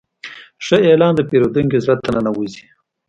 [0.65, 2.65] ښه اعلان د پیرودونکي زړه ته ننوځي.